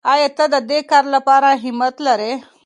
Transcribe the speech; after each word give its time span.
آیا 0.13 0.27
ته 0.37 0.45
د 0.53 0.55
دې 0.69 0.79
کار 0.91 1.05
لپاره 1.15 1.49
همت 1.63 1.95
لرې؟ 2.05 2.33